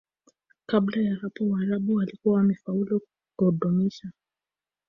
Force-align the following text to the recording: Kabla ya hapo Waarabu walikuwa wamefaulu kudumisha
Kabla 0.65 1.01
ya 1.01 1.15
hapo 1.15 1.49
Waarabu 1.49 1.95
walikuwa 1.95 2.35
wamefaulu 2.35 3.01
kudumisha 3.35 4.11